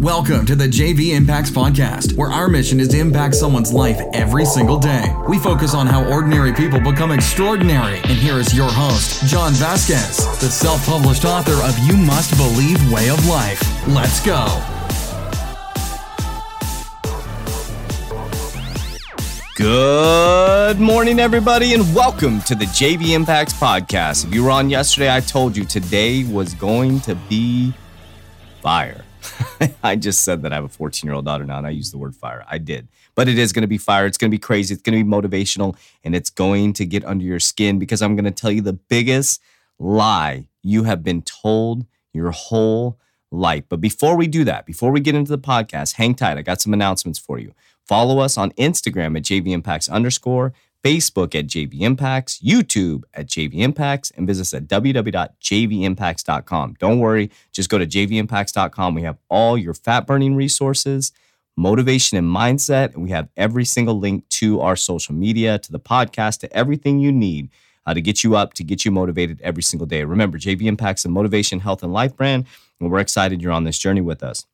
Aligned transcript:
Welcome 0.00 0.44
to 0.44 0.54
the 0.54 0.66
JV 0.66 1.14
Impacts 1.16 1.50
Podcast, 1.50 2.18
where 2.18 2.30
our 2.30 2.48
mission 2.48 2.80
is 2.80 2.88
to 2.88 2.98
impact 2.98 3.34
someone's 3.34 3.72
life 3.72 3.98
every 4.12 4.44
single 4.44 4.78
day. 4.78 5.02
We 5.26 5.38
focus 5.38 5.72
on 5.72 5.86
how 5.86 6.04
ordinary 6.12 6.52
people 6.52 6.78
become 6.80 7.12
extraordinary. 7.12 7.96
And 8.00 8.18
here 8.18 8.38
is 8.38 8.54
your 8.54 8.68
host, 8.70 9.24
John 9.24 9.54
Vasquez, 9.54 10.18
the 10.38 10.50
self 10.50 10.84
published 10.84 11.24
author 11.24 11.54
of 11.64 11.78
You 11.78 11.96
Must 11.96 12.36
Believe 12.36 12.92
Way 12.92 13.08
of 13.08 13.26
Life. 13.26 13.62
Let's 13.88 14.22
go. 14.22 14.44
Good 19.54 20.78
morning, 20.78 21.20
everybody, 21.20 21.72
and 21.72 21.94
welcome 21.94 22.42
to 22.42 22.54
the 22.54 22.66
JV 22.66 23.14
Impacts 23.14 23.54
Podcast. 23.54 24.26
If 24.26 24.34
you 24.34 24.44
were 24.44 24.50
on 24.50 24.68
yesterday, 24.68 25.10
I 25.10 25.20
told 25.20 25.56
you 25.56 25.64
today 25.64 26.24
was 26.24 26.52
going 26.52 27.00
to 27.00 27.14
be 27.14 27.72
fire. 28.60 29.05
I 29.82 29.96
just 29.96 30.20
said 30.20 30.42
that 30.42 30.52
I 30.52 30.56
have 30.56 30.64
a 30.64 30.68
14 30.68 31.06
year 31.06 31.14
old 31.14 31.24
daughter 31.24 31.44
now, 31.44 31.58
and 31.58 31.66
I 31.66 31.70
use 31.70 31.90
the 31.90 31.98
word 31.98 32.14
fire. 32.14 32.44
I 32.48 32.58
did. 32.58 32.88
But 33.14 33.28
it 33.28 33.38
is 33.38 33.52
going 33.52 33.62
to 33.62 33.68
be 33.68 33.78
fire. 33.78 34.06
It's 34.06 34.18
going 34.18 34.30
to 34.30 34.34
be 34.34 34.40
crazy. 34.40 34.74
It's 34.74 34.82
going 34.82 34.98
to 34.98 35.04
be 35.04 35.10
motivational, 35.10 35.76
and 36.04 36.14
it's 36.14 36.30
going 36.30 36.72
to 36.74 36.84
get 36.84 37.04
under 37.04 37.24
your 37.24 37.40
skin 37.40 37.78
because 37.78 38.02
I'm 38.02 38.16
going 38.16 38.24
to 38.24 38.30
tell 38.30 38.50
you 38.50 38.60
the 38.60 38.72
biggest 38.72 39.40
lie 39.78 40.48
you 40.62 40.84
have 40.84 41.02
been 41.02 41.22
told 41.22 41.86
your 42.12 42.30
whole 42.30 42.98
life. 43.30 43.64
But 43.68 43.80
before 43.80 44.16
we 44.16 44.26
do 44.26 44.44
that, 44.44 44.66
before 44.66 44.90
we 44.90 45.00
get 45.00 45.14
into 45.14 45.30
the 45.30 45.38
podcast, 45.38 45.94
hang 45.94 46.14
tight. 46.14 46.38
I 46.38 46.42
got 46.42 46.60
some 46.60 46.72
announcements 46.72 47.18
for 47.18 47.38
you. 47.38 47.52
Follow 47.84 48.18
us 48.18 48.36
on 48.36 48.50
Instagram 48.52 49.16
at 49.16 49.22
JV 49.22 49.48
Impacts 49.52 49.88
underscore 49.88 50.52
Facebook 50.86 51.34
at 51.34 51.48
JV 51.48 51.80
Impacts, 51.80 52.38
YouTube 52.38 53.02
at 53.12 53.26
JV 53.26 53.56
Impacts, 53.56 54.12
and 54.12 54.24
visit 54.24 54.42
us 54.42 54.54
at 54.54 54.68
www.jvimpacts.com. 54.68 56.76
Don't 56.78 57.00
worry, 57.00 57.32
just 57.52 57.68
go 57.68 57.78
to 57.78 57.86
jvimpacts.com. 57.86 58.94
We 58.94 59.02
have 59.02 59.18
all 59.28 59.58
your 59.58 59.74
fat 59.74 60.06
burning 60.06 60.36
resources, 60.36 61.10
motivation 61.56 62.16
and 62.16 62.28
mindset, 62.28 62.94
and 62.94 63.02
we 63.02 63.10
have 63.10 63.28
every 63.36 63.64
single 63.64 63.98
link 63.98 64.28
to 64.28 64.60
our 64.60 64.76
social 64.76 65.16
media, 65.16 65.58
to 65.58 65.72
the 65.72 65.80
podcast, 65.80 66.38
to 66.40 66.56
everything 66.56 67.00
you 67.00 67.10
need 67.10 67.50
uh, 67.84 67.92
to 67.92 68.00
get 68.00 68.22
you 68.22 68.36
up, 68.36 68.54
to 68.54 68.62
get 68.62 68.84
you 68.84 68.92
motivated 68.92 69.40
every 69.42 69.64
single 69.64 69.86
day. 69.86 70.04
Remember, 70.04 70.38
JV 70.38 70.66
Impacts 70.66 71.04
a 71.04 71.08
motivation, 71.08 71.58
health, 71.58 71.82
and 71.82 71.92
life 71.92 72.16
brand, 72.16 72.46
and 72.78 72.92
we're 72.92 73.00
excited 73.00 73.42
you're 73.42 73.50
on 73.50 73.64
this 73.64 73.80
journey 73.80 74.02
with 74.02 74.22
us. 74.22 74.46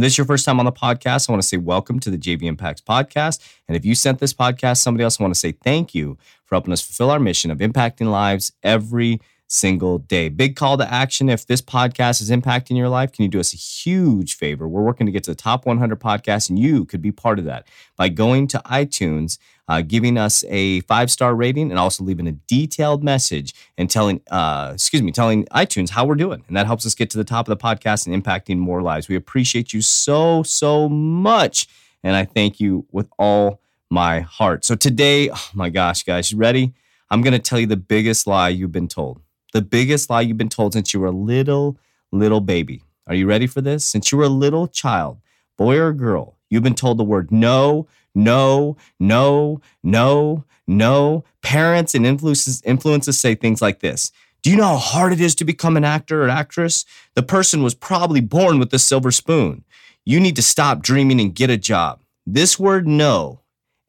This 0.00 0.12
is 0.12 0.18
your 0.18 0.26
first 0.26 0.44
time 0.44 0.60
on 0.60 0.64
the 0.64 0.72
podcast, 0.72 1.28
I 1.28 1.32
want 1.32 1.42
to 1.42 1.48
say 1.48 1.56
welcome 1.56 1.98
to 2.00 2.10
the 2.10 2.18
JV 2.18 2.44
Impacts 2.44 2.80
podcast. 2.80 3.40
And 3.66 3.76
if 3.76 3.84
you 3.84 3.96
sent 3.96 4.20
this 4.20 4.32
podcast 4.32 4.78
somebody 4.78 5.02
else, 5.02 5.20
I 5.20 5.24
want 5.24 5.34
to 5.34 5.40
say 5.40 5.52
thank 5.52 5.92
you 5.94 6.16
for 6.44 6.54
helping 6.54 6.72
us 6.72 6.80
fulfill 6.80 7.10
our 7.10 7.18
mission 7.18 7.50
of 7.50 7.58
impacting 7.58 8.10
lives 8.10 8.52
every 8.62 9.20
single 9.48 9.98
day. 9.98 10.28
Big 10.28 10.56
call 10.56 10.76
to 10.76 10.92
action. 10.92 11.28
If 11.28 11.46
this 11.46 11.62
podcast 11.62 12.20
is 12.20 12.30
impacting 12.30 12.76
your 12.76 12.88
life, 12.88 13.12
can 13.12 13.22
you 13.22 13.28
do 13.28 13.40
us 13.40 13.54
a 13.54 13.56
huge 13.56 14.36
favor? 14.36 14.68
We're 14.68 14.82
working 14.82 15.06
to 15.06 15.12
get 15.12 15.24
to 15.24 15.30
the 15.30 15.34
top 15.34 15.66
100 15.66 15.98
podcasts, 15.98 16.50
and 16.50 16.58
you 16.58 16.84
could 16.84 17.00
be 17.00 17.10
part 17.10 17.38
of 17.38 17.46
that 17.46 17.66
by 17.96 18.10
going 18.10 18.46
to 18.48 18.58
iTunes, 18.66 19.38
uh, 19.66 19.80
giving 19.80 20.18
us 20.18 20.44
a 20.48 20.80
five 20.80 21.10
star 21.10 21.34
rating, 21.34 21.70
and 21.70 21.78
also 21.78 22.04
leaving 22.04 22.28
a 22.28 22.32
detailed 22.32 23.02
message 23.02 23.54
and 23.78 23.90
telling, 23.90 24.20
uh, 24.30 24.72
excuse 24.74 25.02
me, 25.02 25.10
telling 25.10 25.46
iTunes 25.46 25.90
how 25.90 26.04
we're 26.04 26.14
doing. 26.14 26.44
And 26.46 26.56
that 26.56 26.66
helps 26.66 26.84
us 26.84 26.94
get 26.94 27.10
to 27.10 27.18
the 27.18 27.24
top 27.24 27.48
of 27.48 27.58
the 27.58 27.62
podcast 27.62 28.06
and 28.06 28.22
impacting 28.22 28.58
more 28.58 28.82
lives. 28.82 29.08
We 29.08 29.16
appreciate 29.16 29.72
you 29.72 29.80
so, 29.80 30.42
so 30.42 30.88
much. 30.88 31.66
And 32.04 32.14
I 32.14 32.26
thank 32.26 32.60
you 32.60 32.86
with 32.92 33.08
all 33.18 33.60
my 33.90 34.20
heart. 34.20 34.64
So 34.66 34.74
today, 34.74 35.30
oh 35.30 35.50
my 35.54 35.70
gosh, 35.70 36.02
guys, 36.02 36.30
you 36.30 36.38
ready? 36.38 36.74
I'm 37.10 37.22
going 37.22 37.32
to 37.32 37.38
tell 37.38 37.58
you 37.58 37.66
the 37.66 37.78
biggest 37.78 38.26
lie 38.26 38.50
you've 38.50 38.70
been 38.70 38.88
told 38.88 39.22
the 39.52 39.62
biggest 39.62 40.10
lie 40.10 40.20
you've 40.20 40.38
been 40.38 40.48
told 40.48 40.72
since 40.72 40.92
you 40.92 41.00
were 41.00 41.06
a 41.06 41.12
little, 41.12 41.78
little 42.12 42.40
baby. 42.40 42.82
Are 43.06 43.14
you 43.14 43.26
ready 43.26 43.46
for 43.46 43.60
this? 43.60 43.84
Since 43.84 44.12
you 44.12 44.18
were 44.18 44.24
a 44.24 44.28
little 44.28 44.68
child, 44.68 45.18
boy 45.56 45.78
or 45.78 45.92
girl, 45.92 46.36
you've 46.50 46.62
been 46.62 46.74
told 46.74 46.98
the 46.98 47.04
word 47.04 47.32
no, 47.32 47.86
no, 48.14 48.76
no, 48.98 49.60
no, 49.82 50.44
no. 50.66 51.24
Parents 51.42 51.94
and 51.94 52.04
influences, 52.04 52.62
influences 52.62 53.18
say 53.18 53.34
things 53.34 53.62
like 53.62 53.80
this. 53.80 54.12
Do 54.42 54.50
you 54.50 54.56
know 54.56 54.66
how 54.66 54.76
hard 54.76 55.12
it 55.12 55.20
is 55.20 55.34
to 55.36 55.44
become 55.44 55.76
an 55.76 55.84
actor 55.84 56.24
or 56.24 56.28
actress? 56.28 56.84
The 57.14 57.22
person 57.22 57.62
was 57.62 57.74
probably 57.74 58.20
born 58.20 58.58
with 58.58 58.72
a 58.72 58.78
silver 58.78 59.10
spoon. 59.10 59.64
You 60.04 60.20
need 60.20 60.36
to 60.36 60.42
stop 60.42 60.82
dreaming 60.82 61.20
and 61.20 61.34
get 61.34 61.50
a 61.50 61.56
job. 61.56 62.00
This 62.26 62.58
word 62.58 62.86
no 62.86 63.40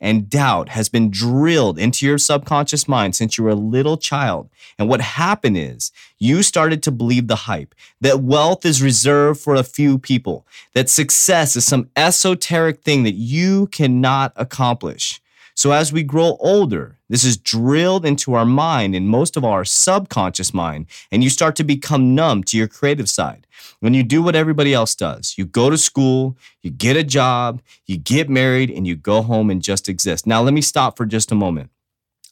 and 0.02 0.30
doubt 0.30 0.70
has 0.70 0.90
been 0.90 1.10
drilled 1.10 1.78
into 1.78 2.06
your 2.06 2.18
subconscious 2.18 2.88
mind 2.88 3.16
since 3.16 3.38
you 3.38 3.44
were 3.44 3.50
a 3.50 3.56
little 3.56 3.98
child. 3.98 4.50
And 4.78 4.88
what 4.88 5.02
happened 5.02 5.58
is 5.58 5.92
you 6.18 6.42
started 6.44 6.82
to 6.84 6.92
believe 6.92 7.28
the 7.28 7.36
hype 7.36 7.76
that 8.02 8.22
wealth 8.22 8.66
is 8.66 8.82
reserved 8.82 9.40
for 9.40 9.56
a 9.56 9.64
few 9.64 9.98
people, 10.00 10.46
that 10.74 10.90
success 10.90 11.56
is 11.56 11.66
some 11.66 11.90
esoteric 11.96 12.82
thing 12.82 13.04
that 13.04 13.16
you 13.16 13.68
cannot 13.68 14.34
accomplish. 14.36 15.22
So 15.59 15.74
as 15.74 15.92
we 15.92 16.03
grow 16.03 16.38
older, 16.40 16.96
this 17.09 17.25
is 17.25 17.36
drilled 17.36 18.06
into 18.06 18.34
our 18.34 18.46
mind 18.46 18.96
and 18.96 19.09
most 19.09 19.36
of 19.36 19.44
our 19.44 19.66
subconscious 19.66 20.53
mind, 20.53 20.86
and 21.12 21.22
you 21.22 21.30
start 21.30 21.58
to 21.58 21.66
become 21.66 22.16
numb 22.16 22.46
to 22.46 22.58
your 22.58 22.70
creative 22.70 23.09
side. 23.09 23.46
When 23.81 23.94
you 23.94 24.03
do 24.03 24.24
what 24.24 24.38
everybody 24.38 24.74
else 24.74 24.96
does, 24.96 25.38
you 25.38 25.44
go 25.46 25.70
to 25.70 25.78
school, 25.78 26.38
you 26.62 26.72
get 26.72 26.96
a 26.96 27.03
job, 27.03 27.62
you 27.86 27.97
get 27.97 28.30
married, 28.30 28.70
and 28.70 28.88
you 28.88 28.96
go 28.96 29.22
home 29.22 29.50
and 29.50 29.62
just 29.62 29.90
exist. 29.90 30.25
Now, 30.25 30.42
let 30.42 30.53
me 30.53 30.62
stop 30.62 30.96
for 30.96 31.06
just 31.06 31.30
a 31.30 31.36
moment. 31.36 31.72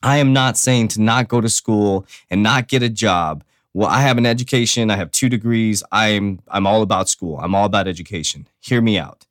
I 0.02 0.20
am 0.20 0.32
not 0.32 0.56
saying 0.56 0.88
to 0.90 1.02
not 1.02 1.28
go 1.28 1.42
to 1.42 1.50
school 1.50 2.08
and 2.30 2.42
not 2.42 2.70
get 2.70 2.82
a 2.82 2.88
job. 2.88 3.44
Well, 3.74 3.90
I 3.90 4.04
have 4.04 4.18
an 4.18 4.26
education, 4.26 4.90
I 4.90 4.96
have 4.96 5.12
two 5.12 5.28
degrees. 5.28 5.84
I'm 5.92 6.40
I'm 6.48 6.66
all 6.66 6.82
about 6.82 7.10
school. 7.10 7.40
I'm 7.42 7.56
all 7.56 7.66
about 7.66 7.90
education. 7.90 8.48
Hear 8.62 8.80
me 8.80 8.98
out. 8.98 9.26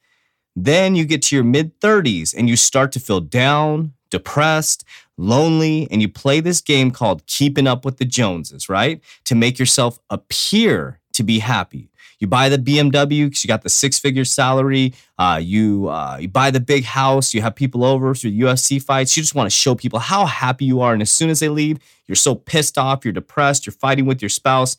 Then 0.57 0.97
you 0.97 1.05
get 1.05 1.21
to 1.23 1.37
your 1.37 1.45
mid 1.45 1.79
30s 1.81 2.35
and 2.37 2.49
you 2.49 2.57
start 2.57 2.91
to 2.93 3.01
feel 3.01 3.21
down, 3.21 3.93
depressed, 4.11 4.85
lonely, 5.19 5.87
and 5.91 6.01
you 6.01 6.09
play 6.09 6.41
this 6.41 6.63
game 6.63 6.91
called 6.91 7.27
Keeping 7.27 7.67
Up 7.67 7.85
with 7.85 7.99
the 7.99 8.07
Joneses, 8.07 8.69
right? 8.69 9.01
To 9.25 9.35
make 9.35 9.59
yourself 9.59 9.99
appear 10.09 10.99
to 11.13 11.23
be 11.23 11.41
happy. 11.41 11.91
You 12.19 12.27
buy 12.27 12.49
the 12.49 12.57
BMW 12.57 13.27
because 13.27 13.45
you 13.45 13.49
got 13.49 13.63
the 13.63 13.69
six 13.69 13.99
figure 13.99 14.25
salary. 14.25 14.95
Uh, 15.19 15.39
you 15.43 15.89
uh, 15.89 16.17
you 16.19 16.29
buy 16.29 16.51
the 16.51 16.61
big 16.61 16.85
house. 16.85 17.35
You 17.35 17.43
have 17.43 17.55
people 17.55 17.85
over 17.85 18.15
through 18.15 18.31
UFC 18.31 18.83
fights. 18.83 19.15
You 19.17 19.23
just 19.23 19.35
want 19.35 19.51
to 19.51 19.55
show 19.55 19.75
people 19.75 19.99
how 19.99 20.25
happy 20.25 20.65
you 20.65 20.81
are. 20.81 20.95
And 20.95 21.03
as 21.03 21.11
soon 21.11 21.29
as 21.29 21.41
they 21.41 21.51
leave, 21.51 21.79
you're 22.07 22.17
so 22.17 22.35
pissed 22.35 22.79
off. 22.79 23.05
You're 23.05 23.13
depressed. 23.13 23.67
You're 23.67 23.75
fighting 23.75 24.07
with 24.07 24.23
your 24.23 24.31
spouse. 24.31 24.79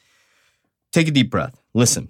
Take 0.91 1.07
a 1.07 1.11
deep 1.11 1.29
breath. 1.29 1.59
Listen. 1.75 2.09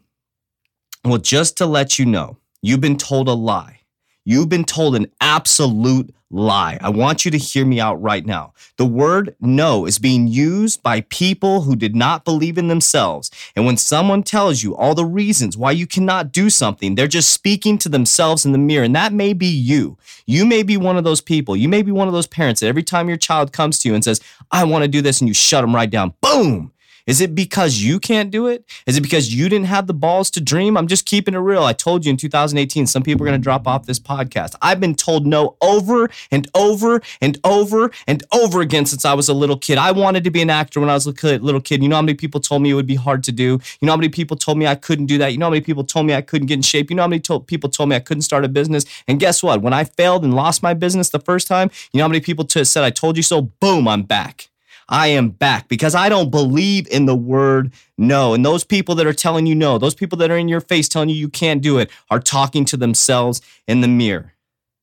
Well, 1.03 1.17
just 1.17 1.57
to 1.57 1.65
let 1.65 1.99
you 1.99 2.05
know, 2.05 2.37
You've 2.61 2.81
been 2.81 2.97
told 2.97 3.27
a 3.27 3.33
lie. 3.33 3.81
You've 4.25 4.49
been 4.49 4.65
told 4.65 4.95
an 4.95 5.07
absolute 5.21 6.13
lie. 6.29 6.77
I 6.81 6.89
want 6.89 7.23
you 7.23 7.31
to 7.31 7.37
hear 7.37 7.65
me 7.65 7.79
out 7.79 8.01
right 8.01 8.25
now. 8.25 8.53
The 8.77 8.85
word 8.85 9.35
no 9.39 9.85
is 9.85 9.99
being 9.99 10.27
used 10.27 10.83
by 10.83 11.01
people 11.01 11.61
who 11.61 11.75
did 11.75 11.95
not 11.95 12.25
believe 12.25 12.57
in 12.57 12.67
themselves. 12.67 13.31
And 13.55 13.65
when 13.65 13.77
someone 13.77 14.23
tells 14.23 14.63
you 14.63 14.75
all 14.75 14.95
the 14.95 15.05
reasons 15.05 15.55
why 15.55 15.71
you 15.71 15.87
cannot 15.87 16.33
do 16.33 16.49
something, 16.49 16.95
they're 16.95 17.07
just 17.07 17.31
speaking 17.31 17.77
to 17.77 17.89
themselves 17.89 18.45
in 18.45 18.51
the 18.51 18.57
mirror. 18.57 18.83
And 18.83 18.95
that 18.95 19.13
may 19.13 19.31
be 19.33 19.47
you. 19.47 19.97
You 20.25 20.45
may 20.45 20.63
be 20.63 20.75
one 20.75 20.97
of 20.97 21.05
those 21.05 21.21
people. 21.21 21.55
You 21.55 21.69
may 21.69 21.81
be 21.81 21.91
one 21.91 22.07
of 22.07 22.13
those 22.13 22.27
parents 22.27 22.59
that 22.59 22.67
every 22.67 22.83
time 22.83 23.07
your 23.07 23.17
child 23.17 23.53
comes 23.53 23.79
to 23.79 23.87
you 23.87 23.95
and 23.95 24.03
says, 24.03 24.19
I 24.51 24.65
want 24.65 24.83
to 24.83 24.89
do 24.89 25.01
this, 25.01 25.21
and 25.21 25.27
you 25.27 25.33
shut 25.33 25.61
them 25.61 25.73
right 25.73 25.89
down, 25.89 26.13
boom, 26.21 26.73
is 27.07 27.21
it 27.21 27.33
because 27.33 27.81
you 27.81 27.99
can't 27.99 28.29
do 28.29 28.47
it? 28.47 28.65
Is 28.85 28.97
it 28.97 29.01
because 29.01 29.33
you 29.33 29.47
didn't 29.49 29.67
have 29.67 29.87
the 29.87 29.93
balls 29.93 30.29
to 30.31 30.41
dream? 30.41 30.77
I'm 30.77 30.87
just 30.87 31.05
keeping 31.05 31.33
it 31.33 31.39
real. 31.39 31.63
I 31.63 31.73
told 31.73 32.05
you 32.05 32.11
in 32.11 32.17
2018, 32.17 32.85
some 32.85 33.01
people 33.01 33.23
are 33.23 33.29
going 33.29 33.39
to 33.39 33.43
drop 33.43 33.65
off 33.67 33.85
this 33.85 33.99
podcast. 33.99 34.55
I've 34.61 34.79
been 34.79 34.93
told 34.93 35.25
no 35.25 35.55
over 35.61 36.09
and 36.29 36.49
over 36.53 37.01
and 37.21 37.39
over 37.43 37.91
and 38.05 38.23
over 38.33 38.61
again 38.61 38.85
since 38.85 39.05
I 39.05 39.13
was 39.13 39.29
a 39.29 39.33
little 39.33 39.57
kid. 39.57 39.77
I 39.77 39.91
wanted 39.91 40.25
to 40.25 40.31
be 40.31 40.41
an 40.41 40.49
actor 40.49 40.79
when 40.81 40.89
I 40.89 40.93
was 40.93 41.05
a 41.05 41.11
little 41.39 41.61
kid. 41.61 41.81
You 41.81 41.89
know 41.89 41.95
how 41.95 42.01
many 42.01 42.13
people 42.13 42.41
told 42.41 42.61
me 42.61 42.71
it 42.71 42.73
would 42.73 42.85
be 42.85 42.95
hard 42.95 43.23
to 43.23 43.31
do? 43.31 43.59
You 43.79 43.85
know 43.85 43.93
how 43.93 43.97
many 43.97 44.09
people 44.09 44.35
told 44.35 44.57
me 44.57 44.67
I 44.67 44.75
couldn't 44.75 45.05
do 45.05 45.17
that? 45.19 45.31
You 45.31 45.37
know 45.37 45.45
how 45.45 45.51
many 45.51 45.61
people 45.61 45.85
told 45.85 46.05
me 46.05 46.13
I 46.13 46.21
couldn't 46.21 46.47
get 46.47 46.55
in 46.55 46.61
shape? 46.61 46.89
You 46.89 46.97
know 46.97 47.03
how 47.03 47.07
many 47.07 47.21
to- 47.21 47.39
people 47.39 47.69
told 47.69 47.89
me 47.89 47.95
I 47.95 47.99
couldn't 47.99 48.23
start 48.23 48.43
a 48.43 48.49
business? 48.49 48.85
And 49.07 49.19
guess 49.19 49.41
what? 49.41 49.61
When 49.61 49.73
I 49.73 49.85
failed 49.85 50.25
and 50.25 50.33
lost 50.33 50.61
my 50.61 50.73
business 50.73 51.09
the 51.09 51.19
first 51.19 51.47
time, 51.47 51.71
you 51.93 51.99
know 51.99 52.03
how 52.03 52.09
many 52.09 52.19
people 52.19 52.43
t- 52.43 52.63
said, 52.65 52.83
I 52.83 52.89
told 52.89 53.15
you 53.15 53.23
so? 53.23 53.41
Boom, 53.41 53.87
I'm 53.87 54.03
back. 54.03 54.49
I 54.89 55.07
am 55.07 55.29
back 55.29 55.67
because 55.67 55.95
I 55.95 56.09
don't 56.09 56.31
believe 56.31 56.87
in 56.87 57.05
the 57.05 57.15
word 57.15 57.73
no. 57.97 58.33
And 58.33 58.45
those 58.45 58.63
people 58.63 58.95
that 58.95 59.07
are 59.07 59.13
telling 59.13 59.45
you 59.45 59.55
no, 59.55 59.77
those 59.77 59.95
people 59.95 60.17
that 60.19 60.31
are 60.31 60.37
in 60.37 60.47
your 60.47 60.61
face 60.61 60.87
telling 60.87 61.09
you 61.09 61.15
you 61.15 61.29
can't 61.29 61.61
do 61.61 61.77
it, 61.77 61.89
are 62.09 62.19
talking 62.19 62.63
to 62.65 62.77
themselves 62.77 63.41
in 63.67 63.81
the 63.81 63.87
mirror. 63.87 64.33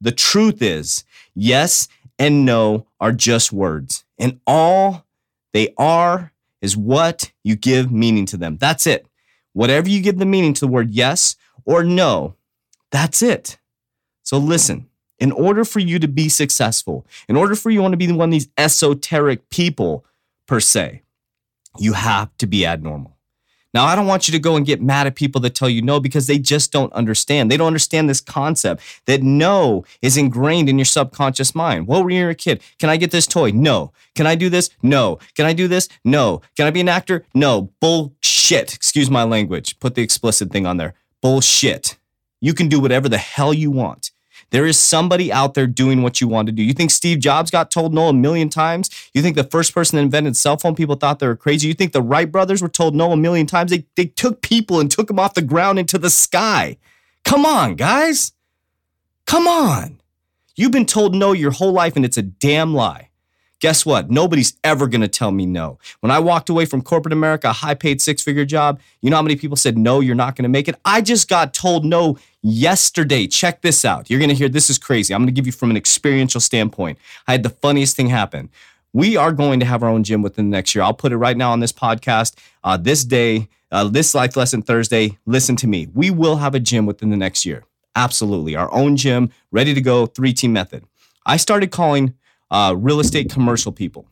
The 0.00 0.12
truth 0.12 0.60
is, 0.60 1.04
yes 1.34 1.88
and 2.18 2.44
no 2.44 2.86
are 3.00 3.12
just 3.12 3.52
words, 3.52 4.04
and 4.18 4.40
all 4.46 5.04
they 5.52 5.72
are 5.78 6.32
is 6.60 6.76
what 6.76 7.32
you 7.42 7.56
give 7.56 7.90
meaning 7.90 8.26
to 8.26 8.36
them. 8.36 8.56
That's 8.58 8.86
it. 8.86 9.06
Whatever 9.52 9.88
you 9.88 10.02
give 10.02 10.18
the 10.18 10.26
meaning 10.26 10.54
to 10.54 10.60
the 10.60 10.68
word 10.68 10.90
yes 10.90 11.36
or 11.64 11.84
no, 11.84 12.36
that's 12.90 13.22
it. 13.22 13.58
So 14.22 14.38
listen 14.38 14.88
in 15.18 15.32
order 15.32 15.64
for 15.64 15.80
you 15.80 15.98
to 15.98 16.08
be 16.08 16.28
successful, 16.28 17.06
in 17.28 17.36
order 17.36 17.54
for 17.54 17.70
you 17.70 17.80
want 17.80 17.92
to 17.92 17.98
be 17.98 18.10
one 18.10 18.28
of 18.28 18.32
these 18.32 18.48
esoteric 18.58 19.48
people 19.50 20.04
per 20.46 20.60
se, 20.60 21.02
you 21.78 21.92
have 21.92 22.36
to 22.38 22.46
be 22.46 22.66
abnormal. 22.66 23.14
Now, 23.74 23.86
I 23.86 23.96
don't 23.96 24.06
want 24.06 24.28
you 24.28 24.32
to 24.32 24.38
go 24.38 24.54
and 24.54 24.64
get 24.64 24.80
mad 24.80 25.08
at 25.08 25.16
people 25.16 25.40
that 25.40 25.56
tell 25.56 25.68
you 25.68 25.82
no 25.82 25.98
because 25.98 26.28
they 26.28 26.38
just 26.38 26.70
don't 26.70 26.92
understand. 26.92 27.50
They 27.50 27.56
don't 27.56 27.66
understand 27.66 28.08
this 28.08 28.20
concept 28.20 28.80
that 29.06 29.20
no 29.20 29.84
is 30.00 30.16
ingrained 30.16 30.68
in 30.68 30.78
your 30.78 30.84
subconscious 30.84 31.56
mind. 31.56 31.88
Well, 31.88 32.04
when 32.04 32.14
you're 32.14 32.30
a 32.30 32.36
kid, 32.36 32.62
can 32.78 32.88
I 32.88 32.96
get 32.96 33.10
this 33.10 33.26
toy? 33.26 33.50
No. 33.50 33.92
Can 34.14 34.28
I 34.28 34.36
do 34.36 34.48
this? 34.48 34.70
No. 34.80 35.18
Can 35.34 35.44
I 35.44 35.54
do 35.54 35.66
this? 35.66 35.88
No. 36.04 36.40
Can 36.56 36.68
I 36.68 36.70
be 36.70 36.80
an 36.80 36.88
actor? 36.88 37.26
No. 37.34 37.72
Bullshit. 37.80 38.76
Excuse 38.76 39.10
my 39.10 39.24
language. 39.24 39.80
Put 39.80 39.96
the 39.96 40.02
explicit 40.02 40.52
thing 40.52 40.66
on 40.66 40.76
there. 40.76 40.94
Bullshit. 41.20 41.98
You 42.40 42.54
can 42.54 42.68
do 42.68 42.78
whatever 42.78 43.08
the 43.08 43.18
hell 43.18 43.52
you 43.52 43.72
want. 43.72 44.12
There 44.50 44.66
is 44.66 44.78
somebody 44.78 45.32
out 45.32 45.54
there 45.54 45.66
doing 45.66 46.02
what 46.02 46.20
you 46.20 46.28
want 46.28 46.46
to 46.46 46.52
do. 46.52 46.62
You 46.62 46.72
think 46.72 46.90
Steve 46.90 47.18
Jobs 47.18 47.50
got 47.50 47.70
told 47.70 47.92
no 47.92 48.08
a 48.08 48.12
million 48.12 48.48
times? 48.48 48.90
You 49.12 49.22
think 49.22 49.36
the 49.36 49.44
first 49.44 49.74
person 49.74 49.96
that 49.96 50.02
invented 50.02 50.36
cell 50.36 50.56
phone 50.56 50.74
people 50.74 50.96
thought 50.96 51.18
they 51.18 51.26
were 51.26 51.36
crazy? 51.36 51.68
You 51.68 51.74
think 51.74 51.92
the 51.92 52.02
Wright 52.02 52.30
brothers 52.30 52.62
were 52.62 52.68
told 52.68 52.94
no 52.94 53.12
a 53.12 53.16
million 53.16 53.46
times? 53.46 53.70
They, 53.70 53.86
they 53.96 54.06
took 54.06 54.42
people 54.42 54.80
and 54.80 54.90
took 54.90 55.08
them 55.08 55.18
off 55.18 55.34
the 55.34 55.42
ground 55.42 55.78
into 55.78 55.98
the 55.98 56.10
sky. 56.10 56.76
Come 57.24 57.44
on, 57.44 57.74
guys. 57.74 58.32
Come 59.26 59.46
on. 59.46 60.00
You've 60.56 60.72
been 60.72 60.86
told 60.86 61.14
no 61.14 61.32
your 61.32 61.50
whole 61.50 61.72
life 61.72 61.96
and 61.96 62.04
it's 62.04 62.16
a 62.18 62.22
damn 62.22 62.74
lie. 62.74 63.10
Guess 63.60 63.86
what? 63.86 64.10
Nobody's 64.10 64.58
ever 64.62 64.86
going 64.86 65.00
to 65.00 65.08
tell 65.08 65.30
me 65.30 65.46
no. 65.46 65.78
When 66.00 66.10
I 66.10 66.18
walked 66.18 66.50
away 66.50 66.66
from 66.66 66.82
corporate 66.82 67.14
America, 67.14 67.48
a 67.48 67.52
high 67.52 67.74
paid 67.74 68.02
six 68.02 68.22
figure 68.22 68.44
job, 68.44 68.78
you 69.00 69.08
know 69.08 69.16
how 69.16 69.22
many 69.22 69.36
people 69.36 69.56
said, 69.56 69.78
no, 69.78 70.00
you're 70.00 70.14
not 70.14 70.36
going 70.36 70.42
to 70.42 70.50
make 70.50 70.68
it? 70.68 70.78
I 70.84 71.00
just 71.00 71.28
got 71.28 71.54
told 71.54 71.84
no 71.84 72.18
yesterday. 72.44 73.26
Check 73.26 73.62
this 73.62 73.84
out. 73.84 74.08
You're 74.08 74.20
going 74.20 74.28
to 74.28 74.34
hear 74.34 74.48
this 74.48 74.70
is 74.70 74.78
crazy. 74.78 75.14
I'm 75.14 75.22
going 75.22 75.28
to 75.28 75.32
give 75.32 75.46
you 75.46 75.52
from 75.52 75.70
an 75.70 75.76
experiential 75.76 76.40
standpoint. 76.40 76.98
I 77.26 77.32
had 77.32 77.42
the 77.42 77.48
funniest 77.48 77.96
thing 77.96 78.08
happen. 78.08 78.50
We 78.92 79.16
are 79.16 79.32
going 79.32 79.58
to 79.58 79.66
have 79.66 79.82
our 79.82 79.88
own 79.88 80.04
gym 80.04 80.22
within 80.22 80.50
the 80.50 80.56
next 80.56 80.74
year. 80.74 80.84
I'll 80.84 80.94
put 80.94 81.10
it 81.10 81.16
right 81.16 81.36
now 81.36 81.50
on 81.50 81.58
this 81.58 81.72
podcast. 81.72 82.38
Uh, 82.62 82.76
this 82.76 83.04
day, 83.04 83.48
uh, 83.72 83.88
this 83.88 84.14
Life 84.14 84.36
Lesson 84.36 84.62
Thursday, 84.62 85.18
listen 85.26 85.56
to 85.56 85.66
me. 85.66 85.88
We 85.94 86.10
will 86.10 86.36
have 86.36 86.54
a 86.54 86.60
gym 86.60 86.86
within 86.86 87.10
the 87.10 87.16
next 87.16 87.44
year. 87.44 87.64
Absolutely. 87.96 88.54
Our 88.54 88.72
own 88.72 88.96
gym, 88.96 89.30
ready 89.50 89.74
to 89.74 89.80
go, 89.80 90.06
3T 90.06 90.48
method. 90.50 90.84
I 91.26 91.38
started 91.38 91.70
calling 91.70 92.14
uh, 92.50 92.74
real 92.76 93.00
estate 93.00 93.30
commercial 93.32 93.72
people. 93.72 94.06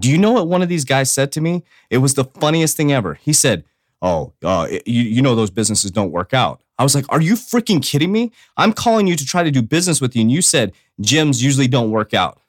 Do 0.00 0.10
you 0.10 0.18
know 0.18 0.32
what 0.32 0.48
one 0.48 0.60
of 0.60 0.68
these 0.68 0.84
guys 0.84 1.10
said 1.10 1.30
to 1.32 1.40
me? 1.40 1.62
It 1.88 1.98
was 1.98 2.14
the 2.14 2.24
funniest 2.24 2.76
thing 2.76 2.92
ever. 2.92 3.14
He 3.14 3.32
said, 3.32 3.64
Oh, 4.02 4.34
uh, 4.42 4.66
you, 4.84 5.02
you 5.02 5.22
know, 5.22 5.34
those 5.34 5.50
businesses 5.50 5.90
don't 5.90 6.10
work 6.10 6.34
out. 6.34 6.60
I 6.78 6.82
was 6.82 6.94
like, 6.94 7.06
Are 7.08 7.20
you 7.20 7.34
freaking 7.34 7.82
kidding 7.82 8.12
me? 8.12 8.32
I'm 8.56 8.72
calling 8.72 9.06
you 9.06 9.16
to 9.16 9.24
try 9.24 9.42
to 9.42 9.50
do 9.50 9.62
business 9.62 10.00
with 10.00 10.14
you. 10.16 10.22
And 10.22 10.32
you 10.32 10.42
said 10.42 10.72
gyms 11.00 11.42
usually 11.42 11.68
don't 11.68 11.90
work 11.90 12.14
out. 12.14 12.40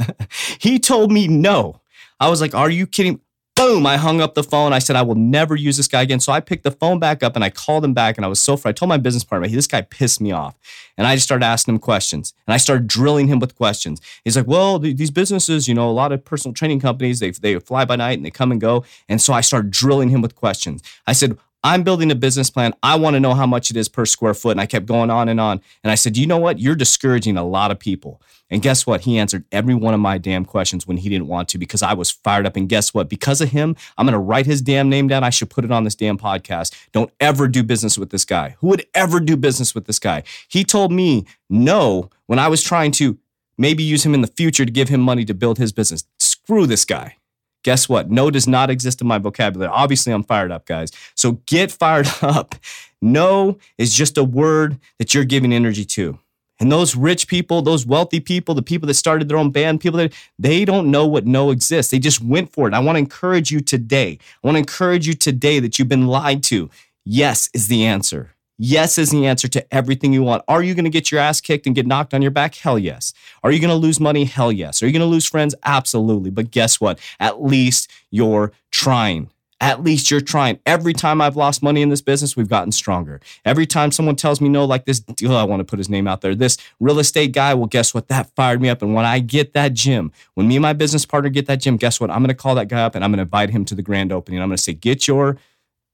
he 0.58 0.78
told 0.78 1.10
me 1.12 1.28
no. 1.28 1.80
I 2.20 2.28
was 2.28 2.40
like, 2.40 2.54
Are 2.54 2.70
you 2.70 2.86
kidding? 2.86 3.20
Boom, 3.56 3.86
I 3.86 3.98
hung 3.98 4.20
up 4.20 4.34
the 4.34 4.42
phone. 4.42 4.72
I 4.72 4.80
said, 4.80 4.96
I 4.96 5.02
will 5.02 5.14
never 5.14 5.54
use 5.54 5.76
this 5.76 5.86
guy 5.86 6.02
again. 6.02 6.18
So 6.18 6.32
I 6.32 6.40
picked 6.40 6.64
the 6.64 6.72
phone 6.72 6.98
back 6.98 7.22
up 7.22 7.36
and 7.36 7.44
I 7.44 7.50
called 7.50 7.84
him 7.84 7.94
back 7.94 8.16
and 8.16 8.24
I 8.24 8.28
was 8.28 8.40
so 8.40 8.56
frustrated. 8.56 8.76
I 8.76 8.78
told 8.80 8.88
my 8.88 8.96
business 8.96 9.22
partner, 9.22 9.46
hey, 9.46 9.54
this 9.54 9.68
guy 9.68 9.82
pissed 9.82 10.20
me 10.20 10.32
off. 10.32 10.56
And 10.98 11.06
I 11.06 11.14
just 11.14 11.24
started 11.24 11.44
asking 11.44 11.74
him 11.74 11.78
questions 11.78 12.34
and 12.48 12.54
I 12.54 12.56
started 12.56 12.88
drilling 12.88 13.28
him 13.28 13.38
with 13.38 13.54
questions. 13.54 14.00
He's 14.24 14.36
like, 14.36 14.48
well, 14.48 14.80
th- 14.80 14.96
these 14.96 15.12
businesses, 15.12 15.68
you 15.68 15.74
know, 15.74 15.88
a 15.88 15.92
lot 15.92 16.10
of 16.10 16.24
personal 16.24 16.52
training 16.52 16.80
companies, 16.80 17.20
they, 17.20 17.30
they 17.30 17.56
fly 17.60 17.84
by 17.84 17.94
night 17.94 18.18
and 18.18 18.26
they 18.26 18.30
come 18.32 18.50
and 18.50 18.60
go. 18.60 18.84
And 19.08 19.22
so 19.22 19.32
I 19.32 19.40
started 19.40 19.70
drilling 19.70 20.08
him 20.08 20.20
with 20.20 20.34
questions. 20.34 20.82
I 21.06 21.12
said, 21.12 21.38
I'm 21.64 21.82
building 21.82 22.10
a 22.10 22.14
business 22.14 22.50
plan. 22.50 22.74
I 22.82 22.96
want 22.96 23.14
to 23.14 23.20
know 23.20 23.32
how 23.32 23.46
much 23.46 23.70
it 23.70 23.76
is 23.76 23.88
per 23.88 24.04
square 24.04 24.34
foot. 24.34 24.52
And 24.52 24.60
I 24.60 24.66
kept 24.66 24.84
going 24.84 25.10
on 25.10 25.30
and 25.30 25.40
on. 25.40 25.62
And 25.82 25.90
I 25.90 25.94
said, 25.94 26.16
you 26.16 26.26
know 26.26 26.36
what? 26.36 26.60
You're 26.60 26.74
discouraging 26.74 27.38
a 27.38 27.44
lot 27.44 27.70
of 27.70 27.78
people. 27.78 28.20
And 28.50 28.60
guess 28.60 28.86
what? 28.86 29.00
He 29.00 29.18
answered 29.18 29.44
every 29.50 29.74
one 29.74 29.94
of 29.94 30.00
my 30.00 30.18
damn 30.18 30.44
questions 30.44 30.86
when 30.86 30.98
he 30.98 31.08
didn't 31.08 31.26
want 31.26 31.48
to 31.48 31.58
because 31.58 31.82
I 31.82 31.94
was 31.94 32.10
fired 32.10 32.46
up. 32.46 32.56
And 32.56 32.68
guess 32.68 32.92
what? 32.92 33.08
Because 33.08 33.40
of 33.40 33.48
him, 33.48 33.74
I'm 33.96 34.04
going 34.04 34.12
to 34.12 34.18
write 34.18 34.44
his 34.44 34.60
damn 34.60 34.90
name 34.90 35.08
down. 35.08 35.24
I 35.24 35.30
should 35.30 35.48
put 35.48 35.64
it 35.64 35.72
on 35.72 35.84
this 35.84 35.94
damn 35.94 36.18
podcast. 36.18 36.74
Don't 36.92 37.10
ever 37.18 37.48
do 37.48 37.62
business 37.62 37.96
with 37.96 38.10
this 38.10 38.26
guy. 38.26 38.56
Who 38.58 38.68
would 38.68 38.86
ever 38.94 39.18
do 39.18 39.34
business 39.34 39.74
with 39.74 39.86
this 39.86 39.98
guy? 39.98 40.22
He 40.48 40.64
told 40.64 40.92
me 40.92 41.24
no 41.48 42.10
when 42.26 42.38
I 42.38 42.48
was 42.48 42.62
trying 42.62 42.92
to 42.92 43.18
maybe 43.56 43.82
use 43.82 44.04
him 44.04 44.12
in 44.12 44.20
the 44.20 44.26
future 44.26 44.66
to 44.66 44.70
give 44.70 44.90
him 44.90 45.00
money 45.00 45.24
to 45.24 45.34
build 45.34 45.56
his 45.56 45.72
business. 45.72 46.04
Screw 46.18 46.66
this 46.66 46.84
guy. 46.84 47.16
Guess 47.64 47.88
what? 47.88 48.10
No 48.10 48.30
does 48.30 48.46
not 48.46 48.70
exist 48.70 49.00
in 49.00 49.08
my 49.08 49.18
vocabulary. 49.18 49.72
Obviously, 49.74 50.12
I'm 50.12 50.22
fired 50.22 50.52
up, 50.52 50.66
guys. 50.66 50.92
So 51.16 51.40
get 51.46 51.72
fired 51.72 52.08
up. 52.22 52.54
No 53.02 53.58
is 53.76 53.94
just 53.94 54.16
a 54.16 54.24
word 54.24 54.78
that 54.98 55.14
you're 55.14 55.24
giving 55.24 55.52
energy 55.52 55.84
to. 55.86 56.18
And 56.60 56.70
those 56.70 56.94
rich 56.94 57.26
people, 57.26 57.62
those 57.62 57.84
wealthy 57.84 58.20
people, 58.20 58.54
the 58.54 58.62
people 58.62 58.86
that 58.86 58.94
started 58.94 59.28
their 59.28 59.38
own 59.38 59.50
band, 59.50 59.80
people 59.80 59.98
that 59.98 60.12
they 60.38 60.64
don't 60.64 60.90
know 60.90 61.06
what 61.06 61.26
no 61.26 61.50
exists. 61.50 61.90
They 61.90 61.98
just 61.98 62.20
went 62.22 62.52
for 62.52 62.68
it. 62.68 62.74
I 62.74 62.78
want 62.78 62.96
to 62.96 63.00
encourage 63.00 63.50
you 63.50 63.60
today. 63.60 64.18
I 64.22 64.46
want 64.46 64.54
to 64.54 64.60
encourage 64.60 65.08
you 65.08 65.14
today 65.14 65.58
that 65.58 65.78
you've 65.78 65.88
been 65.88 66.06
lied 66.06 66.44
to. 66.44 66.70
Yes 67.04 67.50
is 67.52 67.66
the 67.66 67.84
answer. 67.84 68.33
Yes 68.56 68.98
is 68.98 69.10
the 69.10 69.26
answer 69.26 69.48
to 69.48 69.74
everything 69.74 70.12
you 70.12 70.22
want. 70.22 70.44
Are 70.46 70.62
you 70.62 70.74
going 70.74 70.84
to 70.84 70.90
get 70.90 71.10
your 71.10 71.20
ass 71.20 71.40
kicked 71.40 71.66
and 71.66 71.74
get 71.74 71.86
knocked 71.86 72.14
on 72.14 72.22
your 72.22 72.30
back? 72.30 72.54
Hell 72.54 72.78
yes. 72.78 73.12
Are 73.42 73.50
you 73.50 73.60
going 73.60 73.70
to 73.70 73.74
lose 73.74 73.98
money? 73.98 74.24
Hell 74.24 74.52
yes. 74.52 74.82
Are 74.82 74.86
you 74.86 74.92
going 74.92 75.00
to 75.00 75.06
lose 75.06 75.26
friends? 75.26 75.54
Absolutely. 75.64 76.30
But 76.30 76.50
guess 76.50 76.80
what? 76.80 76.98
At 77.18 77.42
least 77.42 77.90
you're 78.10 78.52
trying 78.70 79.30
at 79.64 79.82
least 79.82 80.10
you're 80.10 80.20
trying. 80.20 80.58
Every 80.66 80.92
time 80.92 81.22
I've 81.22 81.36
lost 81.36 81.62
money 81.62 81.80
in 81.80 81.88
this 81.88 82.02
business, 82.02 82.36
we've 82.36 82.48
gotten 82.50 82.70
stronger. 82.70 83.20
Every 83.46 83.66
time 83.66 83.92
someone 83.92 84.14
tells 84.14 84.38
me 84.38 84.50
no, 84.50 84.64
like 84.66 84.84
this 84.84 85.00
deal, 85.00 85.34
I 85.34 85.44
want 85.44 85.60
to 85.60 85.64
put 85.64 85.78
his 85.78 85.88
name 85.88 86.06
out 86.06 86.20
there, 86.20 86.34
this 86.34 86.58
real 86.80 86.98
estate 86.98 87.32
guy, 87.32 87.54
well, 87.54 87.66
guess 87.66 87.94
what? 87.94 88.08
That 88.08 88.30
fired 88.36 88.60
me 88.60 88.68
up. 88.68 88.82
And 88.82 88.92
when 88.92 89.06
I 89.06 89.20
get 89.20 89.54
that 89.54 89.72
gym, 89.72 90.12
when 90.34 90.48
me 90.48 90.56
and 90.56 90.62
my 90.62 90.74
business 90.74 91.06
partner 91.06 91.30
get 91.30 91.46
that 91.46 91.60
gym, 91.60 91.78
guess 91.78 91.98
what? 91.98 92.10
I'm 92.10 92.18
going 92.18 92.28
to 92.28 92.34
call 92.34 92.54
that 92.56 92.68
guy 92.68 92.82
up 92.82 92.94
and 92.94 93.02
I'm 93.02 93.10
going 93.10 93.18
to 93.18 93.22
invite 93.22 93.50
him 93.50 93.64
to 93.66 93.74
the 93.74 93.82
grand 93.82 94.12
opening. 94.12 94.40
I'm 94.40 94.48
going 94.48 94.56
to 94.58 94.62
say, 94.62 94.74
get 94.74 95.08
your 95.08 95.38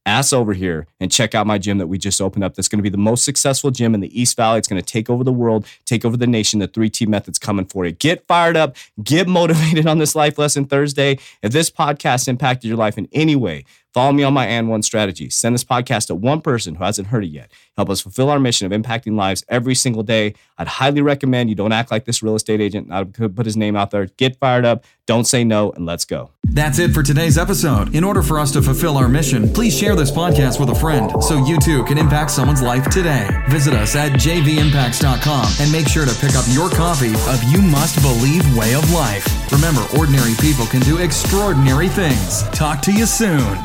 ass 0.07 0.33
over 0.33 0.53
here 0.53 0.87
and 0.99 1.13
check 1.13 1.35
out 1.35 1.47
my 1.47 1.59
gym 1.59 1.79
that 1.79 1.87
we 1.87 1.99
just 1.99 2.21
opened 2.21 2.45
up. 2.45 2.55
That's 2.55 2.69
going 2.69 2.79
to 2.79 2.83
be 2.83 2.89
the 2.89 2.99
most 2.99 3.25
successful 3.25 3.71
gym 3.71 3.95
in 3.95 4.01
the 4.01 4.21
East 4.21 4.37
Valley. 4.37 4.59
It's 4.59 4.69
going 4.69 4.81
to 4.81 4.87
take 4.87 5.11
over 5.11 5.25
the 5.25 5.33
world, 5.33 5.67
take 5.85 6.05
over 6.05 6.17
the 6.17 6.27
nation. 6.27 6.59
The 6.59 6.69
3T 6.69 7.07
method's 7.07 7.39
coming 7.39 7.67
for 7.67 7.85
you. 7.85 7.93
Get 7.93 8.27
fired 8.27 8.57
up, 8.57 8.77
get 9.03 9.29
motivated 9.41 9.87
on 9.87 9.99
this 9.99 10.15
life 10.15 10.39
lesson 10.39 10.67
Thursday. 10.67 11.19
If 11.43 11.53
this 11.53 11.71
podcast 11.71 12.29
impacted 12.29 12.69
your 12.69 12.79
life 12.79 12.99
in 12.99 13.09
any 13.13 13.37
way, 13.37 13.65
Follow 13.93 14.13
me 14.13 14.23
on 14.23 14.33
my 14.33 14.47
and 14.47 14.69
one 14.69 14.83
strategy. 14.83 15.31
Send 15.31 15.55
this 15.55 15.65
podcast 15.65 16.07
to 16.07 16.15
one 16.15 16.41
person 16.41 16.77
who 16.77 16.85
hasn't 16.85 17.09
heard 17.09 17.25
it 17.25 17.29
yet. 17.29 17.51
Help 17.77 17.91
us 17.91 18.01
fulfill 18.01 18.31
our 18.31 18.39
mission 18.39 18.71
of 18.71 18.83
impacting 18.83 19.17
lives 19.17 19.45
every 19.49 19.75
single 19.75 20.05
day. 20.05 20.35
I'd 20.59 20.69
highly 20.69 21.03
recommend 21.03 21.49
you 21.49 21.57
don't 21.57 21.73
act 21.73 21.91
like 21.91 22.05
this 22.05 22.23
real 22.23 22.37
estate 22.37 22.61
agent. 22.61 22.93
I 22.93 23.05
could 23.05 23.35
put 23.35 23.47
his 23.47 23.57
name 23.57 23.75
out 23.75 23.91
there. 23.91 24.07
Get 24.07 24.39
fired 24.39 24.65
up. 24.65 24.85
Don't 25.07 25.25
say 25.25 25.43
no, 25.43 25.73
and 25.73 25.87
let's 25.87 26.05
go. 26.05 26.31
That's 26.45 26.79
it 26.79 26.93
for 26.93 27.03
today's 27.03 27.37
episode. 27.37 27.95
In 27.95 28.05
order 28.05 28.23
for 28.23 28.39
us 28.39 28.53
to 28.53 28.63
fulfill 28.63 28.97
our 28.97 29.09
mission, 29.09 29.53
please 29.53 29.77
share 29.77 29.97
this 29.97 30.11
podcast 30.11 30.61
with 30.61 30.71
a 30.71 30.75
friend 30.75 31.11
so 31.23 31.45
you 31.45 31.59
too 31.59 31.83
can 31.85 31.99
impact 31.99 32.31
someone's 32.31 32.63
life 32.63 32.89
today. 32.91 33.29
Visit 33.49 33.75
us 33.75 33.97
at 33.97 34.13
jvimpacts.com 34.13 35.53
and 35.59 35.73
make 35.73 35.89
sure 35.89 36.07
to 36.07 36.15
pick 36.21 36.37
up 36.37 36.45
your 36.51 36.71
copy 36.71 37.09
of 37.09 37.43
You 37.51 37.61
Must 37.61 38.01
Believe 38.03 38.57
Way 38.57 38.75
of 38.75 38.89
Life. 38.93 39.27
Remember, 39.51 39.85
ordinary 39.99 40.35
people 40.41 40.67
can 40.67 40.81
do 40.81 40.99
extraordinary 40.99 41.89
things. 41.89 42.43
Talk 42.51 42.81
to 42.83 42.93
you 42.93 43.07
soon. 43.07 43.59